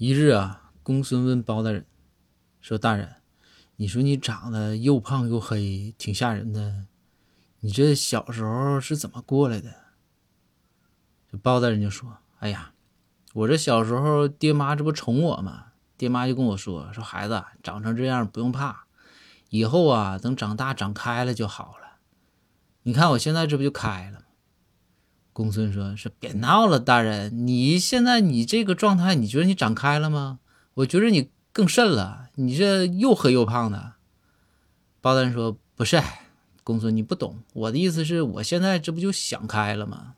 [0.00, 1.84] 一日啊，公孙问包大人
[2.62, 3.16] 说：“大人，
[3.76, 6.86] 你说你长得又胖又黑，挺吓人的，
[7.58, 9.74] 你这小时候是怎么过来的？”
[11.30, 12.72] 这包大人就说：“哎呀，
[13.34, 15.66] 我这小时候爹妈这不宠我吗？
[15.98, 18.86] 爹妈就跟我说说孩子长成这样不用怕，
[19.50, 21.98] 以后啊等长大长开了就好了。
[22.84, 24.19] 你看我现在这不就开了？”
[25.40, 30.38] 公孙说：“是别闹了，大人，你现在你这个状态，你觉得你长开了吗？
[30.74, 33.94] 我觉得你更甚了，你这又黑又胖的。”
[35.00, 36.02] 包丹说：“不是，
[36.62, 40.16] 公孙，你不懂，我的意思是我现在这不就想开了吗？”